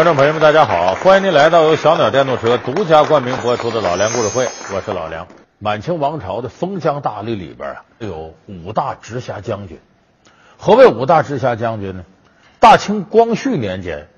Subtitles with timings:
[0.00, 0.94] 观众朋友们，大家好！
[0.94, 5.28] 欢迎您来到由小鸟电动车独家冠名播出的《老梁故事会》，我是老梁。
[5.58, 9.78] 满清王朝的封疆大吏里边啊，有五大直辖将军。
[10.56, 12.06] 何谓五大直辖将军呢？
[12.60, 14.08] 大清光绪年间，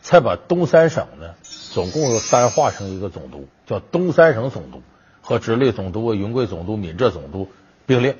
[0.00, 4.80] 才把东三省呢，总共有三划成一个总督，叫东三省总督，
[5.20, 7.50] 和直隶总督、云贵总督、闽浙总督
[7.84, 8.16] 并列。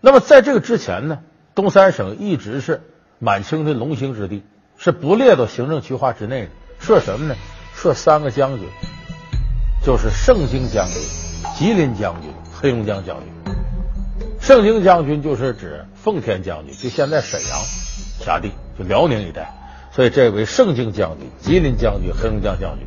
[0.00, 1.18] 那么在这个之前呢，
[1.54, 2.80] 东三省一直是
[3.18, 4.42] 满清的龙兴之地。
[4.84, 6.48] 是不列到行政区划之内的，
[6.80, 7.36] 设什么呢？
[7.72, 8.66] 设三个将军，
[9.80, 10.96] 就是盛京将军、
[11.56, 13.54] 吉林将军、黑龙江将军。
[14.40, 17.60] 盛京将军就是指奉天将军，就现在沈阳
[18.18, 19.54] 辖地，就辽宁一带，
[19.92, 22.84] 所以这为盛京将军、吉林将军、黑龙江将军。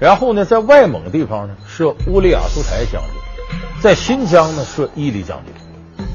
[0.00, 6.06] 然后呢，在外蒙地方呢设乌里雅苏台将军，在新疆呢设伊犁将军，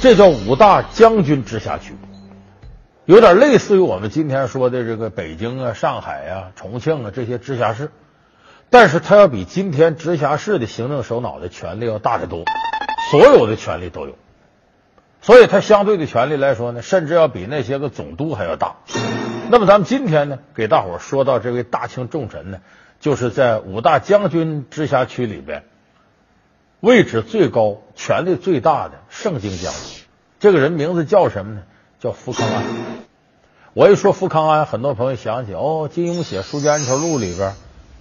[0.00, 1.94] 这叫五大将军直辖区。
[3.10, 7.90] 有点类似于我们今天说的这个北京啊、上海啊、重庆啊这些直辖市，
[8.70, 12.44] 但是它要比今天直辖市的行政首脑的权力要大得多，
[13.10, 14.14] 所有的权力都有，
[15.22, 18.76] 所以它相对的权力来说呢，甚至要比那些个总督还要大。
[19.50, 22.60] 那么咱们今天呢，给大伙说到这位大清重臣呢，
[23.00, 25.64] 就是在五大将军直辖区里边
[26.78, 30.04] 位置最高、权力最大的盛京将军。
[30.38, 31.62] 这个人名字叫什么呢？
[31.98, 32.64] 叫福康安，
[33.72, 37.54] 我一说福康安，很多朋友想起哦，金庸写《书剑恩仇录》里边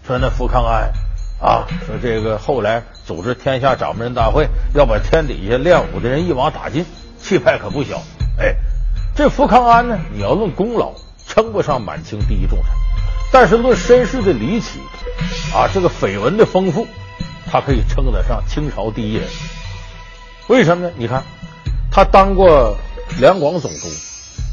[0.04, 0.92] 说那福康安
[1.40, 6.84] 啊，说这个后来组织天下掌门人大会，要把天底下练武的人一网打尽，
[7.22, 8.02] 气派可不小。
[8.40, 8.56] 哎，
[9.16, 10.92] 这福康安呢，你要论功劳，
[11.28, 12.72] 称不上满清第一重臣，
[13.32, 14.80] 但是论身世的离奇
[15.54, 16.88] 啊，这个绯闻的丰富，
[17.46, 19.28] 他可以称得上清朝第一人。
[20.48, 20.94] 为什么呢？
[20.98, 21.24] 你看，
[21.92, 22.76] 他当过。
[23.20, 23.88] 两广总督、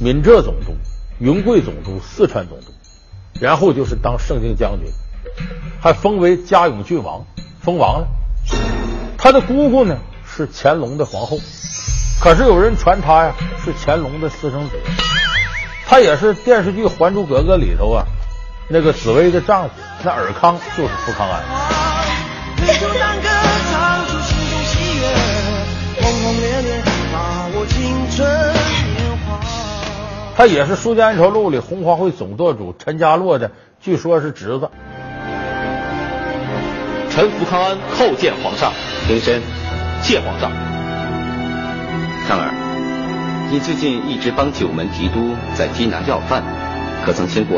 [0.01, 0.75] 闽浙总督、
[1.19, 2.67] 云贵总督、四川总督，
[3.41, 4.91] 然后就是当盛京将军，
[5.81, 7.25] 还封为嘉永郡王，
[7.61, 8.09] 封王了。
[9.17, 11.39] 他的姑姑呢是乾隆的皇后，
[12.21, 13.35] 可是有人传他呀
[13.65, 14.77] 是乾隆的私生子，
[15.87, 18.05] 他也是电视剧《还珠格格》里头啊
[18.69, 21.76] 那个紫薇的丈夫，那尔康就是福康安。
[30.37, 34.69] 他也是《书剑恩仇录》里红花会总舵主陈家洛的，据说是侄子。
[37.09, 38.71] 臣福康安叩见皇上，
[39.09, 39.41] 平身，
[40.03, 40.53] 谢皇上。
[42.29, 42.53] 康儿，
[43.51, 46.43] 你最近一直帮九门提督在缉拿要犯，
[47.03, 47.55] 可曾听过